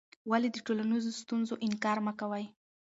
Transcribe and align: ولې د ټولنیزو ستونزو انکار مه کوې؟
ولې 0.29 0.49
د 0.51 0.57
ټولنیزو 0.65 1.11
ستونزو 1.21 1.53
انکار 1.65 1.97
مه 2.05 2.13
کوې؟ 2.19 2.45